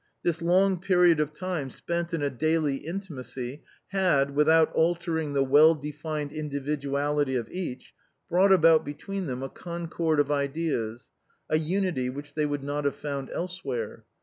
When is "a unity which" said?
11.51-12.33